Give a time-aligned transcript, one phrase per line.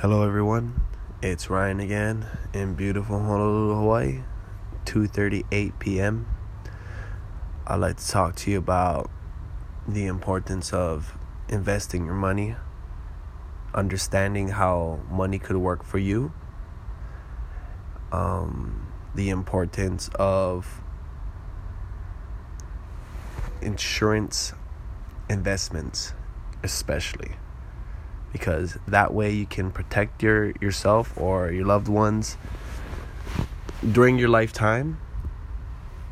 [0.00, 0.80] Hello everyone.
[1.20, 4.22] It's Ryan again in beautiful Honolulu, Hawaii.
[4.86, 6.26] 2:38 p.m.
[7.66, 9.10] I'd like to talk to you about
[9.86, 11.18] the importance of
[11.50, 12.56] investing your money,
[13.74, 16.32] understanding how money could work for you,
[18.10, 20.80] um, the importance of
[23.60, 24.54] insurance
[25.28, 26.14] investments,
[26.62, 27.36] especially
[28.32, 32.36] because that way you can protect your yourself or your loved ones
[33.92, 34.98] during your lifetime.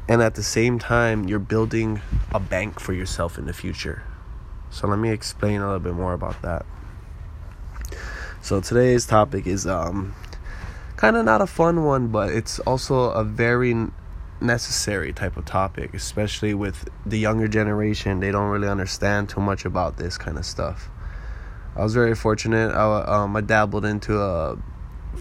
[0.09, 2.01] And at the same time you're building
[2.33, 4.03] a bank for yourself in the future.
[4.71, 6.67] So let me explain a little bit more about that.
[8.43, 10.15] So today's topic is um
[10.97, 13.75] kind of not a fun one but it's also a very
[14.41, 18.21] necessary type of topic especially with the younger generation.
[18.21, 20.91] They don't really understand too much about this kind of stuff
[21.79, 22.75] I was very fortunate.
[22.75, 24.57] I, um, I dabbled into uh,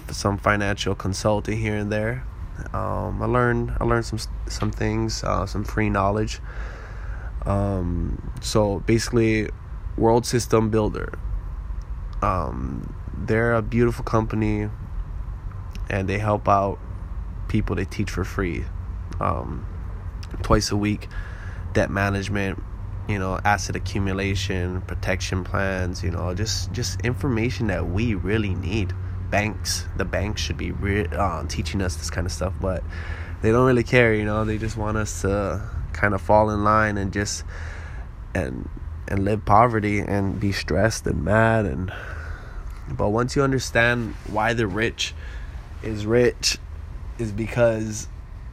[0.10, 2.26] some financial consulting here and there.
[2.74, 6.40] Um, I learned I learned some some things, uh, some free knowledge.
[7.46, 9.50] Um, so basically,
[9.98, 11.20] World System Builder.
[12.24, 14.70] Um, they're a beautiful company,
[15.92, 16.80] and they help out
[17.48, 17.76] people.
[17.76, 18.66] They teach for free,
[19.22, 19.68] um,
[20.42, 21.08] twice a week,
[21.74, 22.64] debt management,
[23.08, 28.94] you know asset accumulation protection plans you know just just information that we really need.
[29.30, 32.82] Banks the banks should be re- uh, teaching us this kind of stuff but
[33.42, 36.64] they don't really care you know they just want us to kind of fall in
[36.64, 37.44] line and just
[38.34, 38.70] and
[39.10, 41.92] and live poverty and be stressed and mad and
[42.90, 45.14] but once you understand why the rich
[45.84, 46.58] is rich
[47.18, 48.08] is because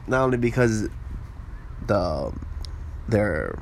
[0.07, 0.89] not only because
[1.87, 2.33] the
[3.07, 3.57] their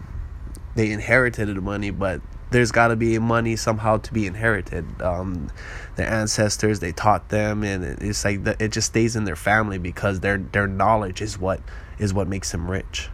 [0.76, 2.22] they inherited the money, but
[2.54, 5.02] there's got to be money somehow to be inherited.
[5.02, 5.50] Um,
[5.96, 9.78] their ancestors they taught them, and it's like the, it just stays in their family
[9.78, 11.62] because their their knowledge is what
[11.98, 13.10] is what makes them rich.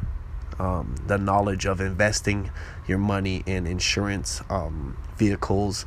[0.60, 2.52] Um, the knowledge of investing
[2.86, 5.86] your money in insurance um, vehicles.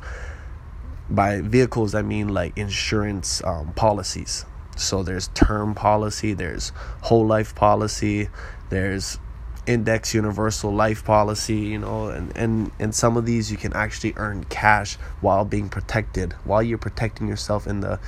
[1.09, 4.45] By vehicles, I mean like insurance um, policies.
[4.75, 8.29] So there's term policy, there's whole life policy,
[8.69, 9.19] there's
[9.65, 14.13] index universal life policy you know and and and some of these you can actually
[14.17, 17.99] earn cash while being protected while you're protecting yourself in the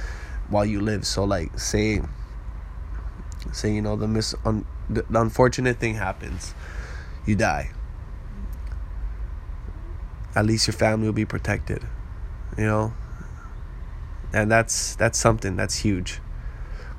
[0.49, 1.05] while you live.
[1.05, 2.01] So like say
[3.51, 6.53] say you know the mis un, the, the unfortunate thing happens.
[7.25, 7.71] You die.
[10.35, 11.81] At least your family will be protected
[12.57, 12.93] you know?
[14.33, 16.19] And that's that's something that's huge.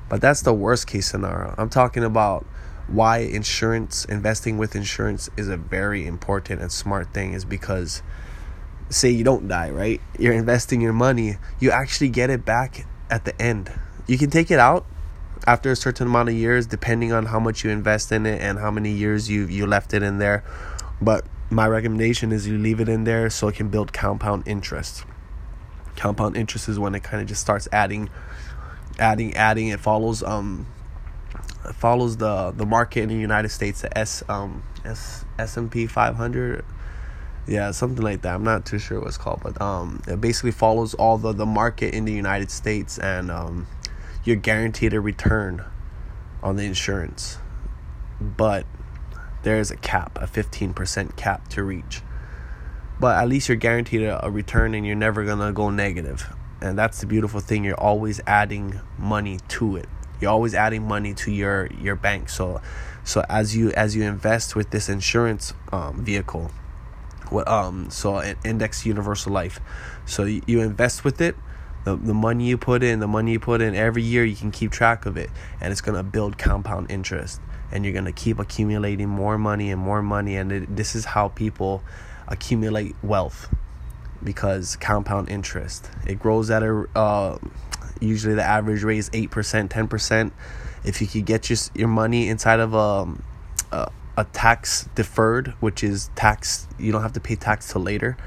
[0.09, 1.53] But that's the worst case scenario.
[1.57, 2.45] I'm talking about
[2.87, 8.01] why insurance investing with insurance is a very important and smart thing is because
[8.89, 10.01] say you don't die right?
[10.17, 13.71] You're investing your money you actually get it back at the end.
[14.07, 14.85] You can take it out
[15.45, 18.59] after a certain amount of years depending on how much you invest in it and
[18.59, 20.43] how many years you you left it in there.
[21.01, 25.05] But my recommendation is you leave it in there so it can build compound interest.
[25.95, 28.09] Compound interest is when it kind of just starts adding
[28.99, 29.67] adding adding.
[29.69, 30.67] It follows um
[31.73, 35.87] follows the the market in the United States, the S um S S and P
[35.87, 36.63] 500.
[37.47, 38.35] Yeah, something like that.
[38.35, 41.45] I'm not too sure what it's called, but um, it basically follows all the the
[41.45, 43.67] market in the United States, and um,
[44.25, 45.63] you're guaranteed a return
[46.43, 47.37] on the insurance,
[48.19, 48.65] but
[49.43, 52.01] there is a cap, a 15% cap to reach.
[52.99, 56.33] But at least you're guaranteed a, a return, and you're never gonna go negative.
[56.59, 57.63] And that's the beautiful thing.
[57.63, 59.87] You're always adding money to it
[60.19, 62.29] you're always adding money to your your bank.
[62.29, 62.61] So
[63.03, 66.51] so as you as you invest with this insurance um, vehicle
[67.29, 69.59] what um so index universal life.
[70.05, 71.35] So you, you invest with it
[71.87, 74.51] the, the money you put in the money you put in every year you can
[74.51, 75.29] keep track of it
[75.61, 77.39] and it's going to build compound interest
[77.71, 81.05] and you're going to keep accumulating more money and more money and it, this is
[81.05, 81.81] how people
[82.27, 83.47] accumulate wealth
[84.21, 87.37] because compound interest it grows at a uh,
[88.01, 89.29] usually the average rate is 8%
[89.69, 90.31] 10%
[90.83, 93.23] if you could get your, your money inside of um,
[93.71, 98.17] a, a tax deferred which is tax you don't have to pay tax till later.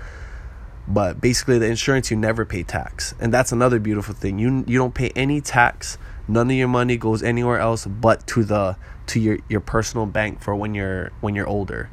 [0.89, 3.15] But basically the insurance you never pay tax.
[3.21, 4.39] And that's another beautiful thing.
[4.39, 5.99] You you don't pay any tax.
[6.27, 8.77] None of your money goes anywhere else but to the
[9.07, 11.91] to your your personal bank for when you're when you're older.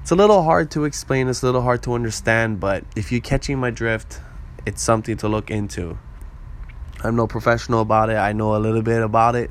[0.00, 1.26] It's a little hard to explain.
[1.26, 2.60] It's a little hard to understand.
[2.60, 4.20] But if you're catching my drift
[4.66, 5.96] it's something to look into
[7.06, 8.16] I'm no professional about it.
[8.16, 9.50] I know a little bit about it.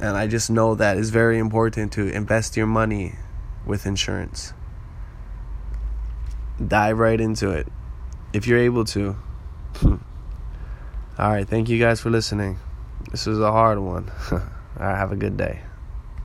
[0.00, 3.14] And I just know that it's very important to invest your money
[3.66, 4.52] with insurance.
[6.64, 7.66] Dive right into it
[8.32, 9.16] if you're able to.
[9.84, 9.98] All
[11.18, 12.58] right, thank you guys for listening.
[13.10, 14.10] This was a hard one.
[14.30, 14.40] All
[14.78, 15.62] right, have a good day.